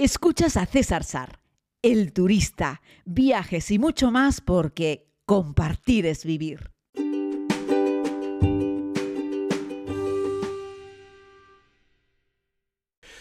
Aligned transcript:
Escuchas 0.00 0.56
a 0.56 0.64
César 0.64 1.02
Sar, 1.02 1.40
el 1.82 2.12
turista, 2.12 2.82
viajes 3.04 3.68
y 3.72 3.80
mucho 3.80 4.12
más 4.12 4.40
porque 4.40 5.08
compartir 5.26 6.06
es 6.06 6.24
vivir. 6.24 6.70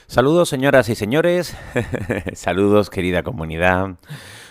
Saludos 0.06 0.50
señoras 0.50 0.88
y 0.90 0.94
señores, 0.94 1.58
saludos 2.34 2.92
querida 2.92 3.24
comunidad. 3.24 3.98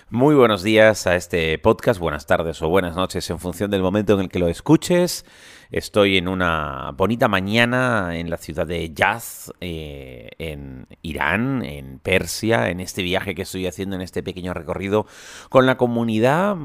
Muy 0.09 0.37
buenos 0.37 0.63
días 0.63 1.09
a 1.09 1.17
este 1.17 1.59
podcast, 1.59 1.99
buenas 1.99 2.27
tardes 2.27 2.63
o 2.63 2.69
buenas 2.69 2.95
noches 2.95 3.29
en 3.29 3.41
función 3.41 3.73
del 3.73 3.83
momento 3.83 4.15
en 4.15 4.21
el 4.21 4.29
que 4.29 4.39
lo 4.39 4.47
escuches. 4.47 5.25
Estoy 5.73 6.17
en 6.17 6.29
una 6.29 6.93
bonita 6.97 7.27
mañana 7.27 8.17
en 8.17 8.31
la 8.31 8.37
ciudad 8.37 8.69
de 8.69 8.95
Yaz, 8.95 9.53
eh, 9.61 10.29
en 10.39 10.87
Irán, 11.03 11.65
en 11.65 11.99
Persia, 11.99 12.71
en 12.71 12.79
este 12.79 13.03
viaje 13.03 13.35
que 13.35 13.43
estoy 13.43 13.67
haciendo, 13.67 13.97
en 13.97 14.03
este 14.03 14.23
pequeño 14.23 14.55
recorrido 14.55 15.07
con 15.49 15.67
la 15.67 15.77
comunidad. 15.77 16.57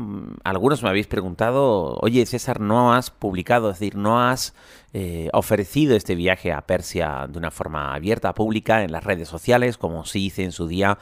Algunos 0.44 0.84
me 0.84 0.90
habéis 0.90 1.08
preguntado, 1.08 1.98
oye 2.00 2.24
César, 2.28 2.60
¿no 2.60 2.94
has 2.94 3.10
publicado, 3.10 3.72
es 3.72 3.80
decir, 3.80 3.96
no 3.96 4.22
has 4.22 4.54
eh, 4.94 5.30
ofrecido 5.34 5.96
este 5.96 6.16
viaje 6.16 6.52
a 6.52 6.62
Persia 6.62 7.28
de 7.30 7.38
una 7.38 7.52
forma 7.52 7.94
abierta, 7.94 8.34
pública, 8.34 8.84
en 8.84 8.92
las 8.92 9.04
redes 9.04 9.30
sociales, 9.30 9.78
como 9.78 10.06
sí 10.06 10.26
hice 10.26 10.44
en 10.44 10.52
su 10.52 10.68
día, 10.68 10.98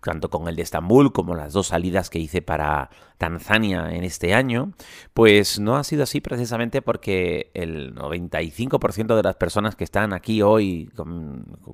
tanto 0.00 0.30
con 0.30 0.48
el 0.48 0.56
de 0.56 0.62
Estambul 0.62 1.12
como 1.12 1.34
las 1.34 1.52
dos 1.52 1.68
salidas 1.68 2.10
que 2.10 2.18
hice 2.18 2.42
para 2.42 2.90
Tanzania 3.22 3.92
en 3.92 4.02
este 4.02 4.34
año, 4.34 4.72
pues 5.14 5.60
no 5.60 5.76
ha 5.76 5.84
sido 5.84 6.02
así 6.02 6.20
precisamente 6.20 6.82
porque 6.82 7.52
el 7.54 7.94
95% 7.94 9.14
de 9.14 9.22
las 9.22 9.36
personas 9.36 9.76
que 9.76 9.84
están 9.84 10.12
aquí 10.12 10.42
hoy 10.42 10.90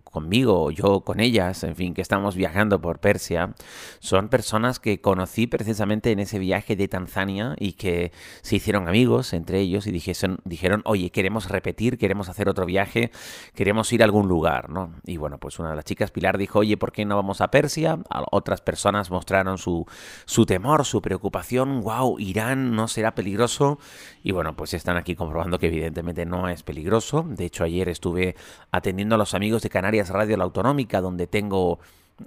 conmigo, 0.05 0.70
yo 0.70 1.00
con 1.00 1.20
ellas, 1.20 1.64
en 1.64 1.74
fin, 1.74 1.94
que 1.94 2.02
estamos 2.02 2.36
viajando 2.36 2.82
por 2.82 2.98
Persia, 2.98 3.55
son 3.98 4.28
personas 4.28 4.78
que 4.78 5.00
conocí 5.00 5.46
precisamente 5.46 6.12
en 6.12 6.19
ese 6.19 6.39
viaje 6.39 6.77
de 6.77 6.86
Tanzania 6.86 7.56
y 7.58 7.72
que 7.72 8.12
se 8.42 8.56
hicieron 8.56 8.86
amigos 8.86 9.33
entre 9.33 9.61
ellos 9.61 9.86
y 9.86 9.91
dijeron, 9.91 10.41
dijeron 10.44 10.83
oye, 10.84 11.08
queremos 11.08 11.48
repetir, 11.59 11.98
queremos 11.98 12.28
hacer 12.28 12.48
otro 12.48 12.67
viaje, 12.67 13.11
queremos 13.55 13.92
ir 13.92 14.03
a 14.03 14.05
algún 14.05 14.28
lugar, 14.28 14.70
¿no? 14.70 14.95
Y 15.05 15.17
bueno, 15.17 15.39
pues 15.39 15.59
una 15.59 15.70
de 15.70 15.77
las 15.77 15.84
chicas, 15.84 16.11
Pilar, 16.11 16.39
dijo, 16.39 16.61
oye, 16.61 16.77
¿por 16.77 16.92
qué 16.92 17.05
no 17.05 17.17
vamos 17.17 17.41
a 17.41 17.48
Persia? 17.48 17.98
Otras 18.31 18.61
personas 18.61 19.11
mostraron 19.11 19.59
su, 19.59 19.86
su 20.25 20.47
temor, 20.47 20.84
su 20.84 21.03
preocupación 21.03 21.83
wow, 21.83 22.19
Irán 22.19 22.75
no 22.75 22.89
será 22.89 23.14
peligroso. 23.14 23.79
Y 24.23 24.33
bueno, 24.33 24.55
pues 24.55 24.75
están 24.75 24.97
aquí 24.97 25.14
comprobando 25.14 25.59
que 25.59 25.67
evidentemente 25.67 26.27
no 26.27 26.48
es 26.48 26.62
peligroso. 26.62 27.25
De 27.27 27.45
hecho, 27.45 27.64
ayer 27.64 27.89
estuve 27.89 28.36
atendiendo 28.70 29.14
a 29.14 29.19
los 29.19 29.34
amigos 29.34 29.62
de 29.62 29.70
Canarias 29.70 30.11
Radio 30.11 30.36
La 30.36 30.45
Autonómica, 30.45 31.01
donde 31.01 31.27
tengo 31.27 31.79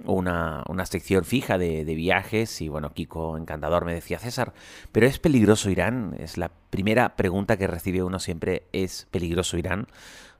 una, 0.04 0.64
sección 0.84 1.24
fija 1.24 1.58
de, 1.58 1.84
de, 1.84 1.94
viajes 1.94 2.60
y 2.60 2.68
bueno, 2.68 2.92
Kiko 2.92 3.36
encantador 3.36 3.84
me 3.84 3.94
decía, 3.94 4.18
César, 4.18 4.52
¿pero 4.90 5.06
es 5.06 5.18
peligroso 5.18 5.70
Irán? 5.70 6.16
Es 6.18 6.38
la 6.38 6.50
primera 6.70 7.16
pregunta 7.16 7.56
que 7.56 7.66
recibe 7.66 8.02
uno 8.02 8.18
siempre, 8.18 8.68
¿es 8.72 9.06
peligroso 9.10 9.56
Irán? 9.58 9.86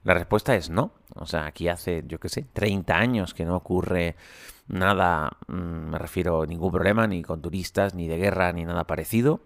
La 0.04 0.14
respuesta 0.14 0.54
es 0.56 0.70
no. 0.70 0.92
O 1.14 1.26
sea, 1.26 1.46
aquí 1.46 1.68
hace, 1.68 2.04
yo 2.06 2.18
qué 2.18 2.28
sé, 2.28 2.44
30 2.52 2.94
años 2.96 3.34
que 3.34 3.44
no 3.44 3.56
ocurre 3.56 4.16
nada, 4.72 5.36
mm, 5.48 5.54
me 5.90 5.98
refiero, 5.98 6.46
ningún 6.46 6.72
problema, 6.72 7.06
ni 7.06 7.22
con 7.22 7.40
turistas, 7.42 7.94
ni 7.94 8.08
de 8.08 8.16
guerra, 8.16 8.52
ni 8.52 8.64
nada 8.64 8.84
parecido. 8.84 9.40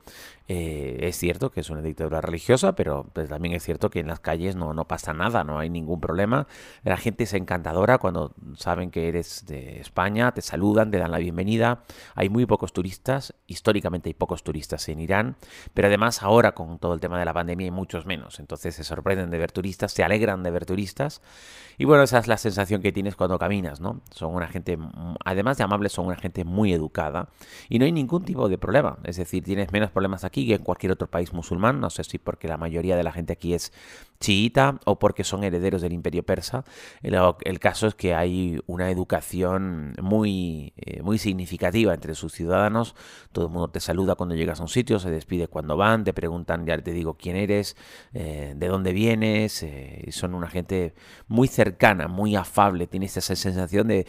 Eh, 0.49 0.99
es 1.01 1.19
cierto 1.19 1.51
que 1.51 1.61
es 1.61 1.71
una 1.71 1.83
dictadura 1.83 2.21
religiosa, 2.21 2.77
pero 2.77 3.05
pues, 3.13 3.29
también 3.29 3.55
es 3.55 3.65
cierto 3.65 3.91
que 3.91 3.99
en 3.99 4.07
las 4.07 4.21
calles 4.21 4.55
no, 4.55 4.73
no 4.75 4.87
pasa 4.87 5.13
nada, 5.13 5.43
no 5.43 5.59
hay 5.59 5.69
ningún 5.69 6.01
problema. 6.01 6.47
La 6.85 6.97
gente 6.97 7.25
es 7.25 7.35
encantadora 7.35 7.99
cuando 7.99 8.33
saben 8.57 8.93
que 8.93 9.09
eres 9.09 9.45
de 9.47 9.81
España, 9.81 10.33
te 10.33 10.43
saludan, 10.43 10.93
te 10.93 10.99
dan 10.99 11.11
la 11.11 11.19
bienvenida. 11.19 11.83
Hay 12.15 12.29
muy 12.29 12.47
pocos 12.47 12.73
turistas, 12.73 13.35
históricamente 13.49 14.09
hay 14.09 14.15
pocos 14.15 14.45
turistas 14.45 14.89
en 14.89 15.01
Irán, 15.01 15.37
pero 15.75 15.89
además 15.89 16.23
ahora 16.23 16.53
con 16.53 16.79
todo 16.79 16.95
el 16.95 17.01
tema 17.01 17.19
de 17.19 17.25
la 17.25 17.35
pandemia 17.35 17.65
hay 17.65 17.73
muchos 17.73 18.07
menos. 18.07 18.39
Entonces 18.39 18.77
se 18.77 18.85
sorprenden 18.85 19.31
de 19.31 19.39
ver 19.39 19.51
turistas, 19.51 19.91
se 19.93 20.05
alegran 20.05 20.45
de 20.45 20.53
ver 20.53 20.65
turistas. 20.65 21.23
Y 21.79 21.85
bueno, 21.85 22.05
esa 22.05 22.19
es 22.19 22.27
la 22.27 22.39
sensación 22.39 22.81
que 22.81 22.93
tienes 22.93 23.17
cuando 23.17 23.39
caminas, 23.39 23.81
¿no? 23.81 24.01
Son 24.11 24.35
una 24.35 24.49
gente, 24.49 24.79
además 25.25 25.59
de 25.59 25.65
amables, 25.65 25.93
son 25.93 26.07
una 26.07 26.17
gente 26.17 26.45
muy 26.45 26.73
educada 26.73 27.29
y 27.69 27.79
no 27.79 27.85
hay 27.85 27.93
ningún 27.93 28.25
tipo 28.25 28.49
de 28.49 28.59
problema. 28.59 28.99
Es 29.05 29.17
decir, 29.17 29.45
tienes 29.45 29.73
menos 29.73 29.91
problemas 29.91 30.25
aquí 30.25 30.47
que 30.47 30.55
en 30.55 30.63
cualquier 30.63 30.93
otro 30.93 31.09
país 31.09 31.33
musulmán. 31.33 31.81
No 31.81 31.91
sé 31.91 32.05
si 32.05 32.19
porque 32.19 32.49
la 32.49 32.57
mayoría 32.57 32.97
de 32.97 33.03
la 33.03 33.13
gente 33.13 33.33
aquí 33.33 33.55
es 33.55 33.73
chiita 34.19 34.81
o 34.85 34.99
porque 34.99 35.25
son 35.25 35.45
herederos 35.45 35.83
del 35.83 35.93
imperio 35.93 36.25
persa. 36.25 36.65
El, 37.03 37.59
caso 37.61 37.87
es 37.87 37.95
que 37.95 38.15
hay 38.15 38.61
una 38.67 38.91
educación 38.91 39.95
muy, 40.01 40.73
eh, 40.77 41.03
muy 41.03 41.19
significativa 41.19 41.95
entre 41.95 42.15
sus 42.15 42.33
ciudadanos. 42.33 42.95
Todo 43.33 43.47
el 43.47 43.53
mundo 43.53 43.69
te 43.69 43.81
saluda 43.81 44.15
cuando 44.15 44.35
llegas 44.35 44.61
a 44.61 44.63
un 44.63 44.69
sitio, 44.69 44.99
se 44.99 45.11
despide 45.11 45.49
cuando 45.49 45.77
van, 45.77 46.05
te 46.05 46.13
preguntan, 46.13 46.67
ya 46.67 46.79
te 46.79 46.93
digo 46.93 47.15
quién 47.15 47.37
eres, 47.37 47.77
eh, 48.13 48.55
de 48.57 48.69
dónde 48.69 48.93
vienes. 48.93 49.63
Eh, 49.63 50.07
son 50.11 50.35
una 50.35 50.49
gente 50.49 50.95
muy 51.29 51.49
cercana, 51.49 52.09
muy 52.09 52.37
afable. 52.37 52.87
Tienes 52.87 53.17
esa 53.17 53.35
sensación 53.37 53.89
de 53.89 54.07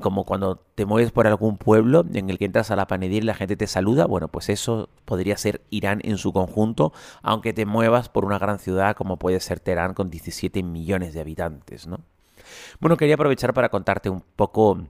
como 0.00 0.24
cuando 0.24 0.56
te 0.74 0.86
mueves 0.86 1.10
por 1.10 1.26
algún 1.26 1.58
pueblo 1.58 2.04
en 2.12 2.30
el 2.30 2.38
que 2.38 2.44
entras 2.44 2.70
a 2.70 2.76
la 2.76 2.86
panadería 2.86 3.18
y 3.18 3.22
la 3.22 3.34
gente 3.34 3.56
te 3.56 3.66
saluda. 3.66 4.06
Bueno, 4.06 4.28
pues 4.28 4.48
eso 4.48 4.88
podría 5.04 5.36
ser 5.36 5.62
Irán 5.70 6.00
en 6.04 6.16
su 6.16 6.32
conjunto, 6.32 6.92
aunque 7.22 7.52
te 7.52 7.66
muevas 7.66 8.08
por 8.08 8.24
una 8.24 8.38
gran 8.38 8.58
ciudad 8.58 8.94
como 8.94 9.18
puede 9.18 9.40
ser 9.40 9.49
Terán 9.58 9.94
con 9.94 10.10
17 10.10 10.62
millones 10.62 11.14
de 11.14 11.20
habitantes, 11.20 11.88
¿no? 11.88 11.98
Bueno, 12.78 12.96
quería 12.96 13.16
aprovechar 13.16 13.52
para 13.52 13.68
contarte 13.68 14.08
un 14.08 14.22
poco 14.36 14.86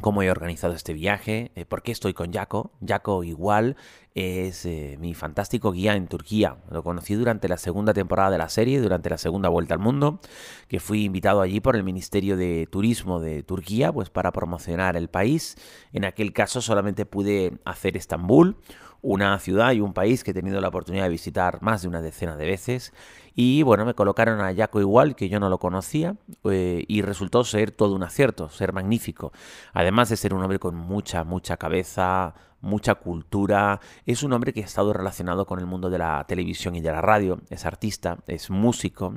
cómo 0.00 0.22
he 0.22 0.30
organizado 0.30 0.74
este 0.74 0.94
viaje, 0.94 1.52
eh, 1.54 1.64
por 1.64 1.82
qué 1.82 1.92
estoy 1.92 2.14
con 2.14 2.32
Jaco. 2.32 2.72
Jaco 2.86 3.24
igual 3.24 3.76
es 4.14 4.64
eh, 4.66 4.96
mi 5.00 5.14
fantástico 5.14 5.72
guía 5.72 5.94
en 5.94 6.08
Turquía. 6.08 6.56
Lo 6.70 6.82
conocí 6.82 7.14
durante 7.14 7.48
la 7.48 7.56
segunda 7.56 7.94
temporada 7.94 8.30
de 8.30 8.38
la 8.38 8.48
serie, 8.48 8.80
durante 8.80 9.10
la 9.10 9.18
segunda 9.18 9.48
vuelta 9.48 9.74
al 9.74 9.80
mundo, 9.80 10.20
que 10.68 10.80
fui 10.80 11.04
invitado 11.04 11.40
allí 11.40 11.60
por 11.60 11.76
el 11.76 11.84
Ministerio 11.84 12.36
de 12.36 12.66
Turismo 12.70 13.20
de 13.20 13.42
Turquía, 13.42 13.92
pues 13.92 14.10
para 14.10 14.32
promocionar 14.32 14.96
el 14.96 15.08
país. 15.08 15.56
En 15.92 16.04
aquel 16.04 16.32
caso 16.32 16.60
solamente 16.60 17.06
pude 17.06 17.58
hacer 17.64 17.96
Estambul, 17.96 18.56
una 19.02 19.38
ciudad 19.40 19.72
y 19.72 19.80
un 19.80 19.92
país 19.92 20.24
que 20.24 20.30
he 20.30 20.34
tenido 20.34 20.60
la 20.60 20.68
oportunidad 20.68 21.04
de 21.04 21.10
visitar 21.10 21.60
más 21.60 21.82
de 21.82 21.88
una 21.88 22.00
decena 22.00 22.36
de 22.36 22.46
veces. 22.46 22.92
Y 23.34 23.62
bueno, 23.62 23.84
me 23.84 23.94
colocaron 23.94 24.40
a 24.40 24.54
Jaco 24.54 24.80
igual, 24.80 25.16
que 25.16 25.28
yo 25.28 25.40
no 25.40 25.48
lo 25.48 25.58
conocía, 25.58 26.16
eh, 26.44 26.84
y 26.86 27.02
resultó 27.02 27.44
ser 27.44 27.72
todo 27.72 27.94
un 27.94 28.02
acierto, 28.02 28.48
ser 28.48 28.72
magnífico. 28.72 29.32
Además 29.72 30.08
de 30.08 30.16
ser 30.16 30.34
un 30.34 30.42
hombre 30.42 30.58
con 30.58 30.76
mucha, 30.76 31.24
mucha 31.24 31.56
cabeza, 31.56 32.34
mucha 32.60 32.94
cultura, 32.94 33.80
es 34.06 34.22
un 34.22 34.32
hombre 34.32 34.52
que 34.52 34.62
ha 34.62 34.64
estado 34.64 34.92
relacionado 34.92 35.46
con 35.46 35.58
el 35.58 35.66
mundo 35.66 35.90
de 35.90 35.98
la 35.98 36.24
televisión 36.28 36.76
y 36.76 36.80
de 36.80 36.92
la 36.92 37.00
radio, 37.00 37.40
es 37.50 37.66
artista, 37.66 38.18
es 38.26 38.50
músico. 38.50 39.16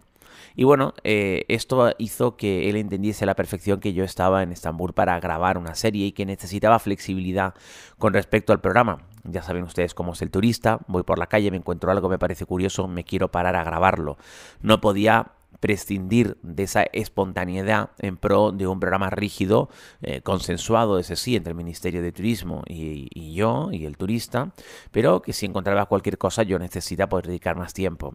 Y 0.55 0.63
bueno, 0.63 0.93
eh, 1.03 1.45
esto 1.47 1.93
hizo 1.97 2.37
que 2.37 2.69
él 2.69 2.77
entendiese 2.77 3.25
la 3.25 3.35
perfección 3.35 3.79
que 3.79 3.93
yo 3.93 4.03
estaba 4.03 4.43
en 4.43 4.51
Estambul 4.51 4.93
para 4.93 5.19
grabar 5.19 5.57
una 5.57 5.75
serie 5.75 6.07
y 6.07 6.11
que 6.11 6.25
necesitaba 6.25 6.79
flexibilidad 6.79 7.53
con 7.97 8.13
respecto 8.13 8.53
al 8.53 8.61
programa. 8.61 8.99
Ya 9.27 9.41
saben 9.41 9.63
ustedes 9.63 9.93
cómo 9.93 10.13
es 10.13 10.21
el 10.21 10.29
turista, 10.29 10.79
voy 10.87 11.03
por 11.03 11.17
la 11.17 11.27
calle, 11.27 11.51
me 11.51 11.57
encuentro 11.57 11.91
algo, 11.91 12.09
me 12.09 12.19
parece 12.19 12.45
curioso, 12.45 12.87
me 12.87 13.03
quiero 13.03 13.31
parar 13.31 13.55
a 13.55 13.63
grabarlo. 13.63 14.17
No 14.61 14.81
podía 14.81 15.31
prescindir 15.59 16.37
de 16.41 16.63
esa 16.63 16.83
espontaneidad 16.93 17.91
en 17.99 18.17
pro 18.17 18.51
de 18.51 18.67
un 18.67 18.79
programa 18.79 19.09
rígido, 19.09 19.69
eh, 20.01 20.21
consensuado, 20.21 20.99
ese 20.99 21.15
sí, 21.15 21.35
entre 21.35 21.51
el 21.51 21.57
Ministerio 21.57 22.01
de 22.01 22.11
Turismo 22.11 22.63
y, 22.67 23.33
yo 23.33 23.69
y 23.71 23.85
el 23.85 23.97
turista, 23.97 24.51
pero 24.91 25.21
que 25.21 25.33
si 25.33 25.45
encontraba 25.45 25.85
cualquier 25.87 26.17
cosa 26.17 26.43
yo 26.43 26.59
necesitaba 26.59 27.09
poder 27.09 27.27
dedicar 27.27 27.55
más 27.57 27.73
tiempo. 27.73 28.13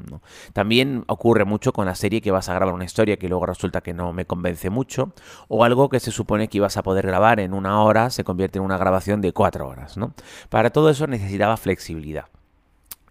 También 0.52 1.04
ocurre 1.08 1.44
mucho 1.44 1.72
con 1.72 1.86
la 1.86 1.94
serie 1.94 2.20
que 2.20 2.30
vas 2.30 2.48
a 2.48 2.54
grabar 2.54 2.74
una 2.74 2.84
historia 2.84 3.16
que 3.16 3.28
luego 3.28 3.46
resulta 3.46 3.80
que 3.80 3.92
no 3.92 4.12
me 4.12 4.24
convence 4.24 4.70
mucho, 4.70 5.12
o 5.48 5.64
algo 5.64 5.88
que 5.88 6.00
se 6.00 6.10
supone 6.10 6.48
que 6.48 6.58
ibas 6.58 6.76
a 6.76 6.82
poder 6.82 7.06
grabar 7.06 7.40
en 7.40 7.54
una 7.54 7.82
hora 7.82 8.10
se 8.10 8.24
convierte 8.24 8.58
en 8.58 8.64
una 8.64 8.78
grabación 8.78 9.20
de 9.20 9.32
cuatro 9.32 9.68
horas. 9.68 9.96
¿no? 9.96 10.14
Para 10.48 10.70
todo 10.70 10.90
eso 10.90 11.06
necesitaba 11.06 11.56
flexibilidad. 11.56 12.26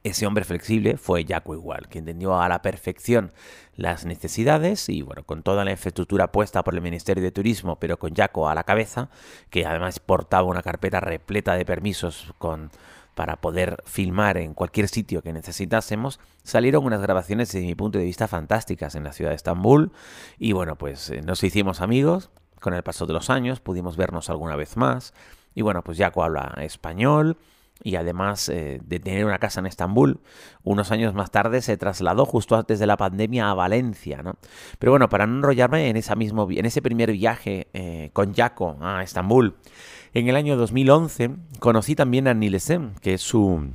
Ese 0.03 0.25
hombre 0.25 0.45
flexible 0.45 0.97
fue 0.97 1.25
Jaco 1.25 1.53
igual, 1.53 1.89
que 1.89 1.99
entendió 1.99 2.39
a 2.39 2.47
la 2.47 2.61
perfección 2.61 3.33
las 3.75 4.05
necesidades 4.05 4.87
y 4.87 5.01
bueno, 5.01 5.23
con 5.23 5.43
toda 5.43 5.65
la 5.65 5.71
infraestructura 5.71 6.31
puesta 6.31 6.63
por 6.63 6.73
el 6.73 6.81
Ministerio 6.81 7.23
de 7.23 7.31
Turismo, 7.31 7.79
pero 7.79 7.99
con 7.99 8.15
Jaco 8.15 8.47
a 8.47 8.55
la 8.55 8.63
cabeza, 8.63 9.09
que 9.49 9.65
además 9.65 9.99
portaba 9.99 10.47
una 10.47 10.61
carpeta 10.61 11.01
repleta 11.01 11.55
de 11.55 11.65
permisos 11.65 12.33
con 12.37 12.71
para 13.19 13.35
poder 13.35 13.83
filmar 13.85 14.37
en 14.37 14.53
cualquier 14.53 14.87
sitio 14.87 15.21
que 15.21 15.33
necesitásemos, 15.33 16.21
salieron 16.43 16.85
unas 16.85 17.01
grabaciones 17.01 17.51
desde 17.51 17.65
mi 17.65 17.75
punto 17.75 17.99
de 17.99 18.05
vista 18.05 18.29
fantásticas 18.29 18.95
en 18.95 19.03
la 19.03 19.11
ciudad 19.11 19.31
de 19.31 19.35
Estambul. 19.35 19.91
Y 20.37 20.53
bueno, 20.53 20.77
pues 20.77 21.09
eh, 21.09 21.21
nos 21.21 21.43
hicimos 21.43 21.81
amigos, 21.81 22.29
con 22.61 22.73
el 22.73 22.81
paso 22.81 23.05
de 23.07 23.11
los 23.11 23.29
años 23.29 23.59
pudimos 23.59 23.97
vernos 23.97 24.29
alguna 24.29 24.55
vez 24.55 24.77
más. 24.77 25.13
Y 25.53 25.63
bueno, 25.63 25.83
pues 25.83 25.97
Jaco 25.97 26.23
habla 26.23 26.55
español, 26.61 27.35
y 27.83 27.95
además 27.95 28.49
eh, 28.49 28.81
de 28.83 28.99
tener 28.99 29.25
una 29.25 29.39
casa 29.39 29.59
en 29.59 29.65
Estambul, 29.65 30.19
unos 30.63 30.91
años 30.91 31.13
más 31.13 31.31
tarde 31.31 31.61
se 31.61 31.77
trasladó 31.77 32.25
justo 32.25 32.55
antes 32.55 32.79
de 32.79 32.87
la 32.87 32.97
pandemia 32.97 33.49
a 33.49 33.53
Valencia. 33.53 34.21
¿no? 34.21 34.35
Pero 34.79 34.91
bueno, 34.91 35.09
para 35.09 35.25
no 35.27 35.37
enrollarme 35.37 35.89
en, 35.89 35.97
esa 35.97 36.15
mismo, 36.15 36.47
en 36.49 36.65
ese 36.65 36.81
primer 36.81 37.11
viaje 37.11 37.67
eh, 37.73 38.09
con 38.13 38.33
Jaco 38.33 38.77
a 38.81 39.03
Estambul, 39.03 39.55
en 40.13 40.27
el 40.27 40.35
año 40.35 40.57
2011 40.57 41.31
conocí 41.59 41.95
también 41.95 42.27
a 42.27 42.33
Nilesem, 42.33 42.95
que 42.95 43.13
es 43.13 43.21
su, 43.21 43.71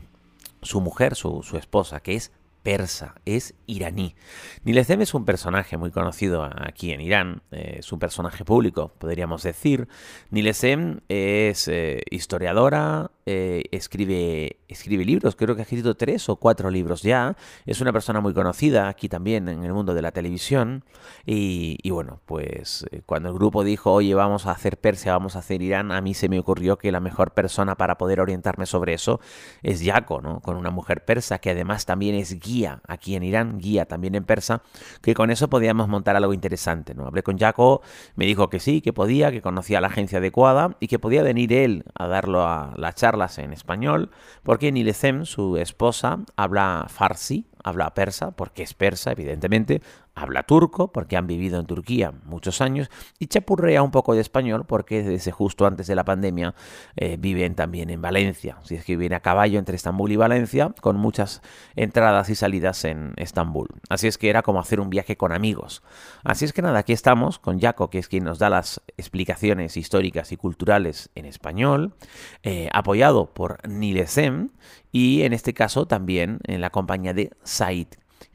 su 0.63 0.81
mujer, 0.81 1.15
su, 1.15 1.43
su 1.43 1.57
esposa, 1.57 2.01
que 2.01 2.15
es 2.15 2.33
persa, 2.65 3.15
es 3.27 3.55
iraní. 3.67 4.17
Nilezem 4.65 5.03
es 5.03 5.13
un 5.13 5.27
personaje 5.27 5.77
muy 5.77 5.91
conocido 5.91 6.43
aquí 6.43 6.93
en 6.93 7.03
Irán, 7.03 7.43
eh, 7.53 7.77
es 7.81 7.93
un 7.93 7.99
personaje 7.99 8.45
público, 8.45 8.93
podríamos 8.99 9.43
decir. 9.43 9.87
Nilezem 10.31 11.01
es 11.09 11.69
eh, 11.69 12.03
historiadora, 12.11 13.11
eh, 13.27 13.65
escribe, 13.71 14.61
escribe 14.67 15.05
libros, 15.05 15.37
creo 15.37 15.55
que 15.55 15.61
ha 15.61 15.65
escrito 15.65 15.95
tres 15.95 16.29
o 16.31 16.37
cuatro 16.37 16.71
libros 16.71 17.03
ya. 17.03 17.37
Es 17.67 17.83
una 17.83 17.93
persona 17.93 18.21
muy 18.23 18.33
conocida 18.33 18.89
aquí 18.89 19.11
también 19.11 19.49
en 19.49 19.63
el 19.63 19.75
mundo 19.75 19.93
de 19.93 20.01
la 20.01 20.13
televisión. 20.13 20.85
Y, 21.27 21.91
bueno, 21.91 22.21
pues 22.25 22.87
cuando 23.05 23.29
el 23.29 23.35
grupo 23.35 23.63
dijo, 23.63 23.93
oye, 23.93 24.15
vamos 24.15 24.47
a 24.47 24.53
hacer 24.53 24.79
Persia, 24.79 25.13
vamos 25.13 25.37
a 25.37 25.41
hacer 25.41 25.61
Irán, 25.61 25.93
a 25.93 26.01
mí 26.01 26.15
se 26.15 26.31
me 26.31 26.39
ocurrió 26.39 26.79
que 26.79 26.91
la 26.91 27.01
mejor 27.01 27.33
persona 27.33 27.77
para 27.77 27.99
poder 27.99 28.21
orientarme 28.21 28.65
sobre 28.65 28.95
eso 28.95 29.21
es 29.63 29.81
Yaco, 29.81 30.23
¿no? 30.23 30.41
Con 30.41 30.57
una 30.57 30.71
mujer 30.71 31.05
persa 31.05 31.39
que 31.39 31.51
además 31.51 31.85
también 31.85 32.15
es 32.15 32.41
guía 32.41 32.54
guía 32.55 32.81
aquí 32.87 33.17
en 33.17 33.23
Irán, 33.23 33.59
guía 33.59 33.87
también 33.87 34.15
en 34.15 34.25
persa, 34.25 34.63
que 35.03 35.15
con 35.15 35.31
eso 35.31 35.49
podíamos 35.49 35.89
montar 35.89 36.17
algo 36.17 36.33
interesante. 36.33 36.95
¿no? 36.95 37.07
Hablé 37.07 37.23
con 37.23 37.39
Jaco, 37.39 37.83
me 38.15 38.27
dijo 38.27 38.49
que 38.49 38.61
sí, 38.61 38.81
que 38.81 38.93
podía, 38.93 39.31
que 39.31 39.43
conocía 39.43 39.81
la 39.81 39.89
agencia 39.89 40.19
adecuada 40.19 40.77
y 40.81 40.87
que 40.87 40.99
podía 40.99 41.23
venir 41.23 41.53
él 41.53 41.85
a 41.95 42.07
darlo 42.07 42.47
a 42.47 42.75
las 42.77 42.95
charlas 42.95 43.39
en 43.39 43.53
español, 43.53 44.11
porque 44.43 44.71
Nilezem, 44.73 45.25
su 45.25 45.57
esposa, 45.57 46.21
habla 46.37 46.87
farsi, 46.89 47.47
habla 47.63 47.93
persa, 47.95 48.31
porque 48.33 48.63
es 48.63 48.75
persa, 48.75 49.13
evidentemente, 49.13 49.83
habla 50.15 50.45
turco, 50.45 50.93
porque 50.93 51.17
han 51.17 51.27
vivido 51.27 51.59
en 51.59 51.67
Turquía 51.67 52.13
muchos 52.25 52.61
años, 52.61 52.91
y 53.19 53.27
chapurrea 53.27 53.83
un 53.83 53.91
poco 53.91 54.15
de 54.15 54.21
español, 54.21 54.65
porque 54.67 55.03
desde 55.03 55.33
justo 55.33 55.67
antes 55.67 55.87
de 55.87 55.95
la 55.95 56.05
pandemia 56.05 56.55
eh, 56.97 57.17
viven 57.19 57.55
también 57.55 57.91
en 57.91 58.01
Valencia. 58.01 58.59
Si 58.63 58.75
es 58.75 58.85
que 58.85 58.97
viene 58.97 59.17
a 59.17 59.21
caballo 59.21 59.59
entre 59.59 59.77
Estambul 59.77 60.13
y 60.13 60.17
Valencia, 60.17 60.73
con 60.81 60.97
muchas 60.97 61.43
entradas 61.77 62.29
y 62.31 62.35
salidas 62.35 62.85
en 62.85 63.13
Estambul. 63.17 63.69
Así 63.89 64.07
es 64.07 64.19
que 64.19 64.31
era 64.31 64.43
como 64.43 64.61
hacer 64.61 64.81
un 64.81 64.91
viaje 64.91 65.17
con 65.17 65.33
amigos. 65.33 65.83
Así 66.23 66.45
es 66.45 66.53
que 66.53 66.63
nada, 66.63 66.79
aquí 66.79 66.93
estamos 66.93 67.39
con 67.39 67.61
Jaco, 67.61 67.91
que 67.91 67.99
es 67.99 68.09
quien 68.09 68.25
nos 68.25 68.39
da 68.39 68.51
las 68.51 68.81
explicaciones 68.97 69.77
históricas 69.77 70.33
y 70.33 70.37
culturales 70.37 71.11
en 71.15 71.25
español, 71.25 71.95
eh, 72.43 72.69
apoyado 72.73 73.35
por 73.35 73.67
Nilesem, 73.69 74.51
y 74.93 75.23
en 75.23 75.33
este 75.33 75.55
caso 75.55 75.87
también 75.87 76.39
en 76.47 76.61
la 76.61 76.71
compañía 76.71 77.13
de 77.13 77.33
Said, 77.43 77.89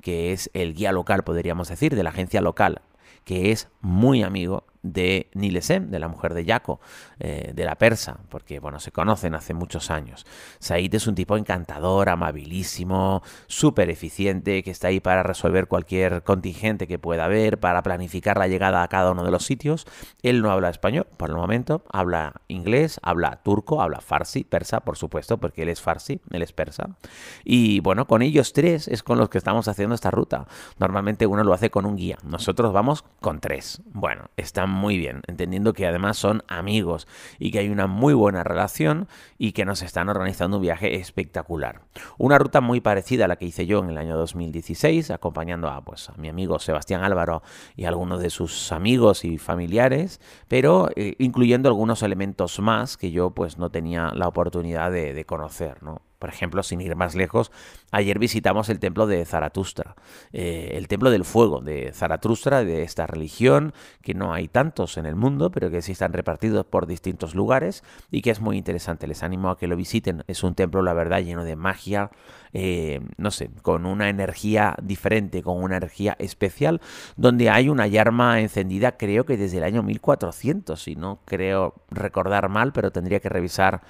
que 0.09 0.33
es 0.33 0.49
el 0.55 0.73
guía 0.73 0.91
local, 0.91 1.23
podríamos 1.23 1.69
decir, 1.69 1.95
de 1.95 2.01
la 2.01 2.09
agencia 2.09 2.41
local, 2.41 2.81
que 3.25 3.51
es 3.51 3.67
muy 3.79 4.23
amigo 4.23 4.63
de 4.81 5.29
Nilesem, 5.33 5.89
de 5.89 5.99
la 5.99 6.07
mujer 6.07 6.33
de 6.33 6.45
Yaco, 6.45 6.79
eh, 7.19 7.51
de 7.53 7.65
la 7.65 7.75
persa, 7.75 8.19
porque 8.29 8.59
bueno, 8.59 8.79
se 8.79 8.91
conocen 8.91 9.35
hace 9.35 9.53
muchos 9.53 9.91
años. 9.91 10.25
Said 10.59 10.93
es 10.93 11.07
un 11.07 11.15
tipo 11.15 11.37
encantador, 11.37 12.09
amabilísimo, 12.09 13.21
súper 13.47 13.89
eficiente, 13.89 14.63
que 14.63 14.71
está 14.71 14.87
ahí 14.87 14.99
para 14.99 15.23
resolver 15.23 15.67
cualquier 15.67 16.23
contingente 16.23 16.87
que 16.87 16.99
pueda 16.99 17.25
haber, 17.25 17.59
para 17.59 17.83
planificar 17.83 18.37
la 18.37 18.47
llegada 18.47 18.83
a 18.83 18.87
cada 18.87 19.11
uno 19.11 19.23
de 19.23 19.31
los 19.31 19.45
sitios. 19.45 19.85
Él 20.23 20.41
no 20.41 20.51
habla 20.51 20.69
español 20.69 21.07
por 21.17 21.29
el 21.29 21.35
momento, 21.35 21.83
habla 21.91 22.41
inglés, 22.47 22.99
habla 23.03 23.41
turco, 23.43 23.81
habla 23.81 24.01
farsi, 24.01 24.43
persa, 24.43 24.81
por 24.81 24.97
supuesto, 24.97 25.37
porque 25.37 25.63
él 25.63 25.69
es 25.69 25.81
farsi, 25.81 26.21
él 26.31 26.41
es 26.41 26.53
persa. 26.53 26.97
Y 27.43 27.81
bueno, 27.81 28.07
con 28.07 28.21
ellos 28.21 28.53
tres 28.53 28.87
es 28.87 29.03
con 29.03 29.17
los 29.17 29.29
que 29.29 29.37
estamos 29.37 29.67
haciendo 29.67 29.95
esta 29.95 30.11
ruta. 30.11 30.47
Normalmente 30.77 31.27
uno 31.27 31.43
lo 31.43 31.53
hace 31.53 31.69
con 31.69 31.85
un 31.85 31.95
guía, 31.95 32.17
nosotros 32.23 32.73
vamos 32.73 33.03
con 33.19 33.39
tres. 33.39 33.81
Bueno, 33.91 34.29
están 34.37 34.68
muy 34.69 34.97
bien, 34.97 35.21
entendiendo 35.27 35.73
que 35.73 35.87
además 35.87 36.17
son 36.17 36.43
amigos 36.47 37.07
y 37.39 37.51
que 37.51 37.59
hay 37.59 37.69
una 37.69 37.87
muy 37.87 38.13
buena 38.13 38.43
relación 38.43 39.07
y 39.37 39.51
que 39.51 39.65
nos 39.65 39.81
están 39.81 40.09
organizando 40.09 40.57
un 40.57 40.63
viaje 40.63 40.95
espectacular. 40.95 41.81
Una 42.17 42.37
ruta 42.37 42.61
muy 42.61 42.81
parecida 42.81 43.25
a 43.25 43.27
la 43.27 43.35
que 43.35 43.45
hice 43.45 43.65
yo 43.65 43.79
en 43.79 43.89
el 43.89 43.97
año 43.97 44.17
2016, 44.17 45.11
acompañando 45.11 45.69
a, 45.69 45.81
pues, 45.81 46.09
a 46.09 46.13
mi 46.13 46.29
amigo 46.29 46.59
Sebastián 46.59 47.03
Álvaro 47.03 47.41
y 47.75 47.85
a 47.85 47.89
algunos 47.89 48.21
de 48.21 48.29
sus 48.29 48.71
amigos 48.71 49.25
y 49.25 49.37
familiares, 49.37 50.21
pero 50.47 50.89
eh, 50.95 51.15
incluyendo 51.19 51.69
algunos 51.69 52.03
elementos 52.03 52.59
más 52.59 52.97
que 52.97 53.11
yo 53.11 53.31
pues 53.31 53.57
no 53.57 53.69
tenía 53.69 54.11
la 54.13 54.27
oportunidad 54.27 54.91
de, 54.91 55.13
de 55.13 55.25
conocer, 55.25 55.81
¿no? 55.83 56.01
Por 56.19 56.29
ejemplo, 56.29 56.63
sin 56.63 56.81
ir 56.81 56.97
más 56.97 57.15
lejos, 57.15 57.49
ayer 57.91 58.19
visitamos 58.19 58.69
el 58.69 58.79
templo 58.79 59.07
de 59.07 59.25
Zaratustra, 59.25 59.95
eh, 60.33 60.71
el 60.73 60.87
templo 60.87 61.11
del 61.11 61.25
fuego 61.25 61.61
de 61.61 61.91
Zaratustra, 61.93 62.63
de 62.63 62.83
esta 62.83 63.07
religión, 63.07 63.73
que 64.01 64.13
no 64.13 64.33
hay 64.33 64.47
tantos 64.47 64.97
en 64.97 65.05
el 65.05 65.15
mundo, 65.15 65.51
pero 65.51 65.69
que 65.69 65.81
sí 65.81 65.93
están 65.93 66.13
repartidos 66.13 66.65
por 66.65 66.87
distintos 66.87 67.35
lugares 67.35 67.83
y 68.11 68.21
que 68.21 68.31
es 68.31 68.41
muy 68.41 68.57
interesante. 68.57 69.07
Les 69.07 69.23
animo 69.23 69.49
a 69.49 69.57
que 69.57 69.67
lo 69.67 69.75
visiten. 69.75 70.23
Es 70.27 70.43
un 70.43 70.55
templo, 70.55 70.81
la 70.81 70.93
verdad, 70.93 71.21
lleno 71.21 71.43
de 71.43 71.55
magia, 71.55 72.11
eh, 72.53 73.01
no 73.17 73.31
sé, 73.31 73.49
con 73.61 73.85
una 73.85 74.09
energía 74.09 74.75
diferente, 74.81 75.43
con 75.43 75.61
una 75.61 75.77
energía 75.77 76.15
especial, 76.19 76.81
donde 77.15 77.49
hay 77.49 77.69
una 77.69 77.87
llama 77.87 78.39
encendida, 78.39 78.97
creo 78.97 79.25
que 79.25 79.37
desde 79.37 79.57
el 79.57 79.63
año 79.63 79.83
1400, 79.83 80.81
si 80.81 80.95
no 80.95 81.19
creo 81.25 81.75
recordar 81.89 82.49
mal, 82.49 82.71
pero 82.73 82.91
tendría 82.91 83.19
que 83.19 83.29
revisar, 83.29 83.81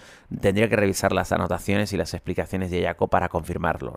tendría 0.41 0.69
que 0.69 0.75
revisar 0.75 1.13
las 1.13 1.31
anotaciones 1.31 1.93
y 1.93 1.97
las 1.97 2.13
explicaciones 2.13 2.71
de 2.71 2.83
Jaco 2.83 3.07
para 3.07 3.29
confirmarlo. 3.29 3.88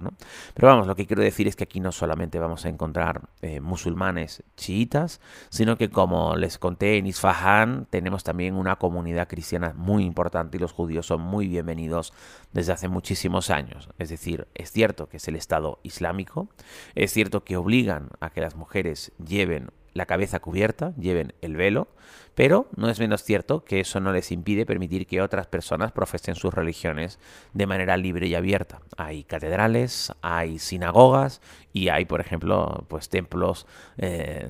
Pero 0.55 0.69
vamos, 0.69 0.87
lo 0.87 0.97
que 0.97 1.06
quiero 1.06 1.23
decir 1.23 1.49
es 1.49 1.56
que 1.56 1.65
aquí 1.65 1.81
no 1.81 1.93
solamente 1.93 2.39
vamos 2.39 2.65
a 2.65 2.69
encontrar 2.69 3.23
eh, 3.41 3.61
musulmanes 3.61 4.43
chiitas, 4.56 5.21
sino 5.49 5.77
que 5.77 5.91
como 5.91 6.37
les 6.37 6.59
conté 6.59 6.99
en 6.99 7.06
Isfahan, 7.06 7.87
tenemos 7.91 8.25
también 8.25 8.55
una 8.55 8.77
comunidad 8.77 9.29
cristiana 9.29 9.73
muy 9.77 10.05
importante 10.05 10.56
y 10.56 10.61
los 10.61 10.73
judíos 10.73 11.06
son 11.06 11.21
muy 11.21 11.49
bienvenidos 11.49 12.12
desde 12.53 12.73
hace 12.73 12.89
muchísimos 12.89 13.50
años. 13.50 13.89
Es 13.99 14.09
decir, 14.09 14.49
es 14.55 14.71
cierto 14.71 15.09
que 15.09 15.17
es 15.19 15.29
el 15.29 15.37
Estado 15.37 15.79
Islámico, 15.83 16.49
es 16.94 17.12
cierto 17.12 17.44
que 17.44 17.56
obligan 17.56 18.11
a 18.21 18.31
que 18.31 18.41
las 18.41 18.56
mujeres 18.56 19.12
lleven 19.25 19.71
la 19.94 20.06
cabeza 20.06 20.41
cubierta, 20.41 20.94
lleven 20.97 21.35
el 21.41 21.56
velo, 21.56 21.89
pero 22.35 22.69
no 22.77 22.89
es 22.89 22.99
menos 22.99 23.23
cierto 23.23 23.65
que 23.65 23.81
eso 23.81 24.00
no 24.00 24.12
les 24.12 24.33
impide 24.33 24.65
permitir 24.65 25.06
que 25.06 25.21
otras 25.21 25.47
personas 25.47 25.93
profesen 25.93 26.35
sus 26.35 26.53
religiones 26.55 27.19
de 27.53 27.67
manera 27.67 27.97
libre 27.97 28.27
y 28.27 28.35
abierta. 28.35 28.81
Hay 28.97 29.25
catedrales, 29.25 30.12
hay 30.23 30.59
sinagogas 30.59 31.43
y 31.73 31.89
hay, 31.89 32.06
por 32.06 32.21
ejemplo, 32.21 32.87
pues 32.89 33.09
templos 33.09 33.67
eh, 33.99 34.49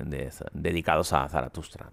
dedicados 0.53 1.11
a 1.13 1.27
Zaratustra. 1.27 1.89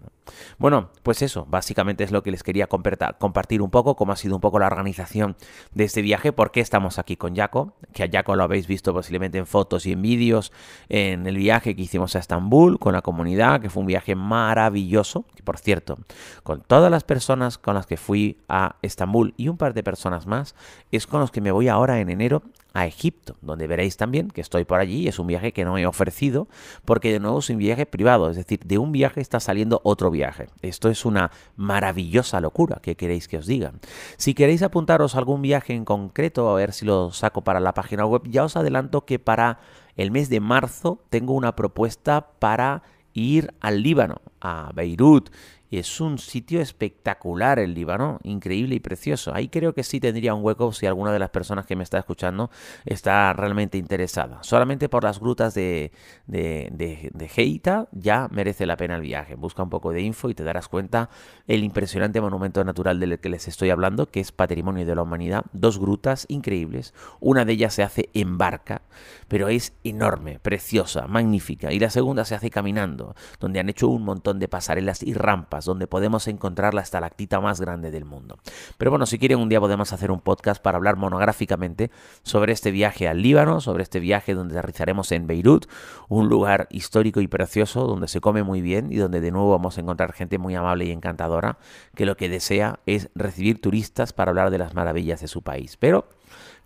Bueno, 0.58 0.90
pues 1.02 1.22
eso, 1.22 1.46
básicamente 1.48 2.04
es 2.04 2.12
lo 2.12 2.22
que 2.22 2.30
les 2.30 2.42
quería 2.42 2.66
compartir 2.66 3.62
un 3.62 3.70
poco, 3.70 3.96
cómo 3.96 4.12
ha 4.12 4.16
sido 4.16 4.34
un 4.34 4.40
poco 4.40 4.58
la 4.58 4.66
organización 4.66 5.36
de 5.74 5.84
este 5.84 6.02
viaje, 6.02 6.32
por 6.32 6.50
qué 6.50 6.60
estamos 6.60 6.98
aquí 6.98 7.16
con 7.16 7.34
Jaco, 7.34 7.74
que 7.92 8.04
a 8.04 8.08
Jaco 8.10 8.36
lo 8.36 8.44
habéis 8.44 8.66
visto 8.66 8.92
posiblemente 8.92 9.38
en 9.38 9.46
fotos 9.46 9.86
y 9.86 9.92
en 9.92 10.02
vídeos 10.02 10.52
en 10.88 11.26
el 11.26 11.36
viaje 11.36 11.74
que 11.74 11.82
hicimos 11.82 12.16
a 12.16 12.18
Estambul 12.18 12.78
con 12.78 12.92
la 12.92 13.02
comunidad, 13.02 13.60
que 13.60 13.70
fue 13.70 13.80
un 13.80 13.86
viaje 13.86 14.14
maravilloso, 14.14 15.24
que 15.34 15.42
por 15.42 15.58
cierto, 15.58 15.98
con 16.42 16.60
todas 16.62 16.90
las 16.90 17.04
personas 17.04 17.58
con 17.58 17.74
las 17.74 17.86
que 17.86 17.96
fui 17.96 18.38
a 18.48 18.76
Estambul 18.82 19.34
y 19.36 19.48
un 19.48 19.56
par 19.56 19.74
de 19.74 19.82
personas 19.82 20.26
más, 20.26 20.54
es 20.90 21.06
con 21.06 21.20
los 21.20 21.30
que 21.30 21.40
me 21.40 21.52
voy 21.52 21.68
ahora 21.68 22.00
en 22.00 22.10
enero 22.10 22.42
a 22.72 22.86
Egipto, 22.86 23.36
donde 23.40 23.66
veréis 23.66 23.96
también 23.96 24.28
que 24.28 24.40
estoy 24.40 24.64
por 24.64 24.80
allí. 24.80 25.08
Es 25.08 25.18
un 25.18 25.26
viaje 25.26 25.52
que 25.52 25.64
no 25.64 25.78
he 25.78 25.86
ofrecido 25.86 26.48
porque 26.84 27.12
de 27.12 27.20
nuevo 27.20 27.38
es 27.40 27.50
un 27.50 27.58
viaje 27.58 27.86
privado, 27.86 28.30
es 28.30 28.36
decir, 28.36 28.60
de 28.64 28.78
un 28.78 28.92
viaje 28.92 29.20
está 29.20 29.40
saliendo 29.40 29.80
otro 29.84 30.10
viaje. 30.10 30.48
Esto 30.62 30.88
es 30.88 31.04
una 31.04 31.30
maravillosa 31.56 32.40
locura, 32.40 32.78
¿qué 32.82 32.96
queréis 32.96 33.28
que 33.28 33.38
os 33.38 33.46
diga? 33.46 33.72
Si 34.16 34.34
queréis 34.34 34.62
apuntaros 34.62 35.14
a 35.14 35.18
algún 35.18 35.42
viaje 35.42 35.74
en 35.74 35.84
concreto, 35.84 36.48
a 36.48 36.54
ver 36.54 36.72
si 36.72 36.84
lo 36.84 37.12
saco 37.12 37.42
para 37.42 37.60
la 37.60 37.74
página 37.74 38.06
web, 38.06 38.22
ya 38.28 38.44
os 38.44 38.56
adelanto 38.56 39.04
que 39.04 39.18
para 39.18 39.60
el 39.96 40.10
mes 40.10 40.28
de 40.28 40.40
marzo 40.40 41.00
tengo 41.10 41.34
una 41.34 41.56
propuesta 41.56 42.28
para 42.38 42.82
ir 43.12 43.52
al 43.60 43.82
Líbano, 43.82 44.20
a 44.40 44.70
Beirut 44.74 45.30
es 45.78 46.00
un 46.00 46.18
sitio 46.18 46.60
espectacular 46.60 47.58
el 47.58 47.74
Líbano, 47.74 48.18
increíble 48.24 48.74
y 48.74 48.80
precioso. 48.80 49.32
Ahí 49.34 49.48
creo 49.48 49.72
que 49.72 49.84
sí 49.84 50.00
tendría 50.00 50.34
un 50.34 50.44
hueco 50.44 50.72
si 50.72 50.86
alguna 50.86 51.12
de 51.12 51.18
las 51.18 51.30
personas 51.30 51.66
que 51.66 51.76
me 51.76 51.84
está 51.84 51.98
escuchando 51.98 52.50
está 52.84 53.32
realmente 53.32 53.78
interesada. 53.78 54.42
Solamente 54.42 54.88
por 54.88 55.04
las 55.04 55.20
grutas 55.20 55.54
de, 55.54 55.92
de, 56.26 57.10
de, 57.14 57.30
Heita 57.36 57.88
ya 57.92 58.28
merece 58.30 58.66
la 58.66 58.76
pena 58.76 58.96
el 58.96 59.02
viaje. 59.02 59.36
Busca 59.36 59.62
un 59.62 59.70
poco 59.70 59.92
de 59.92 60.02
info 60.02 60.28
y 60.28 60.34
te 60.34 60.42
darás 60.42 60.66
cuenta 60.66 61.08
el 61.46 61.62
impresionante 61.62 62.20
monumento 62.20 62.64
natural 62.64 62.98
del 62.98 63.20
que 63.20 63.28
les 63.28 63.46
estoy 63.46 63.70
hablando, 63.70 64.06
que 64.06 64.20
es 64.20 64.32
Patrimonio 64.32 64.84
de 64.84 64.94
la 64.94 65.02
Humanidad. 65.02 65.44
Dos 65.52 65.78
grutas 65.78 66.26
increíbles. 66.28 66.94
Una 67.20 67.44
de 67.44 67.52
ellas 67.52 67.74
se 67.74 67.84
hace 67.84 68.08
en 68.14 68.38
barca, 68.38 68.82
pero 69.28 69.48
es 69.48 69.72
enorme, 69.84 70.40
preciosa, 70.40 71.06
magnífica. 71.06 71.72
Y 71.72 71.78
la 71.78 71.90
segunda 71.90 72.24
se 72.24 72.34
hace 72.34 72.50
caminando, 72.50 73.14
donde 73.38 73.60
han 73.60 73.68
hecho 73.68 73.88
un 73.88 74.02
montón 74.04 74.40
de 74.40 74.48
pasarelas 74.48 75.02
y 75.02 75.14
rampas 75.14 75.59
Donde 75.64 75.86
podemos 75.86 76.28
encontrar 76.28 76.74
la 76.74 76.82
estalactita 76.82 77.40
más 77.40 77.60
grande 77.60 77.90
del 77.90 78.04
mundo. 78.04 78.38
Pero 78.78 78.90
bueno, 78.90 79.06
si 79.06 79.18
quieren 79.18 79.38
un 79.38 79.48
día 79.48 79.60
podemos 79.60 79.92
hacer 79.92 80.10
un 80.10 80.20
podcast 80.20 80.62
para 80.62 80.76
hablar 80.76 80.96
monográficamente 80.96 81.90
sobre 82.22 82.52
este 82.52 82.70
viaje 82.70 83.08
al 83.08 83.22
Líbano, 83.22 83.60
sobre 83.60 83.82
este 83.82 84.00
viaje 84.00 84.34
donde 84.34 84.58
aterrizaremos 84.58 85.12
en 85.12 85.26
Beirut, 85.26 85.66
un 86.08 86.28
lugar 86.28 86.66
histórico 86.70 87.20
y 87.20 87.28
precioso 87.28 87.86
donde 87.86 88.08
se 88.08 88.20
come 88.20 88.42
muy 88.42 88.60
bien 88.60 88.92
y 88.92 88.96
donde 88.96 89.20
de 89.20 89.30
nuevo 89.30 89.50
vamos 89.50 89.78
a 89.78 89.80
encontrar 89.80 90.12
gente 90.12 90.38
muy 90.38 90.54
amable 90.54 90.84
y 90.84 90.90
encantadora 90.90 91.58
que 91.94 92.06
lo 92.06 92.16
que 92.16 92.28
desea 92.28 92.80
es 92.86 93.10
recibir 93.14 93.60
turistas 93.60 94.12
para 94.12 94.30
hablar 94.30 94.50
de 94.50 94.58
las 94.58 94.74
maravillas 94.74 95.20
de 95.20 95.28
su 95.28 95.42
país. 95.42 95.76
Pero, 95.76 96.08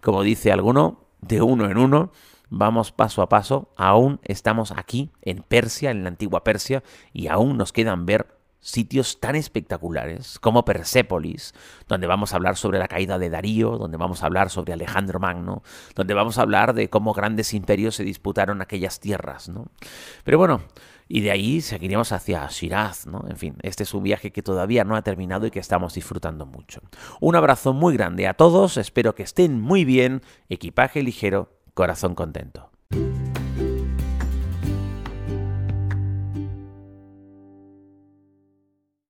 como 0.01 0.23
dice 0.23 0.53
alguno, 0.53 1.01
de 1.21 1.43
uno 1.43 1.71
en 1.71 1.79
uno, 1.79 2.11
vamos 2.51 2.93
paso 2.93 3.23
a 3.23 3.29
paso, 3.29 3.69
aún 3.77 4.21
estamos 4.23 4.73
aquí 4.73 5.11
en 5.23 5.43
Persia, 5.43 5.91
en 5.91 6.03
la 6.05 6.09
antigua 6.09 6.45
Persia, 6.45 6.83
y 7.13 7.29
aún 7.29 7.57
nos 7.57 7.73
quedan 7.73 8.07
ver 8.07 8.27
sitios 8.64 9.21
tan 9.21 9.37
espectaculares 9.37 10.38
como 10.38 10.64
Persépolis, 10.64 11.52
donde 11.87 12.06
vamos 12.06 12.33
a 12.33 12.37
hablar 12.37 12.56
sobre 12.56 12.78
la 12.78 12.88
caída 12.88 13.18
de 13.18 13.28
Darío, 13.28 13.76
donde 13.76 13.99
vamos 13.99 14.23
a 14.23 14.26
hablar 14.26 14.49
sobre 14.49 14.73
Alejandro 14.73 15.21
Magno, 15.21 15.62
donde 15.94 16.14
vamos 16.14 16.38
a 16.38 16.42
hablar 16.42 16.73
de 16.73 16.88
cómo 16.88 17.12
grandes 17.12 17.52
imperios 17.52 17.97
se 17.97 18.04
disputaron 18.04 18.62
aquellas 18.62 19.00
tierras, 19.00 19.50
¿no? 19.50 19.66
Pero 20.25 20.38
bueno, 20.38 20.62
y 21.09 21.21
de 21.21 21.30
ahí 21.30 21.61
seguiremos 21.61 22.12
hacia 22.12 22.49
Shiraz, 22.49 23.06
¿no? 23.06 23.25
En 23.28 23.37
fin, 23.37 23.56
este 23.61 23.83
es 23.83 23.92
un 23.92 24.02
viaje 24.02 24.33
que 24.33 24.42
todavía 24.42 24.85
no 24.85 24.97
ha 24.97 25.02
terminado 25.02 25.47
y 25.47 25.50
que 25.50 25.61
estamos 25.61 25.94
disfrutando 25.94 26.47
mucho. 26.47 26.80
Un 27.21 27.37
abrazo 27.37 27.75
muy 27.75 27.94
grande 27.94 28.26
a 28.26 28.35
todos, 28.35 28.78
espero 28.78 29.14
que 29.14 29.25
estén 29.25 29.61
muy 29.61 29.85
bien, 29.85 30.23
equipaje 30.49 31.02
ligero, 31.02 31.50
corazón 31.75 32.14
contento. 32.14 32.71